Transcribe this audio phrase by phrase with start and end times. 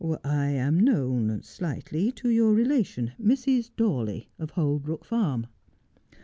[0.23, 3.69] 'I am known— slightly— to your relation, Mrs.
[3.77, 5.45] Dawley, of Holbrook Farm.'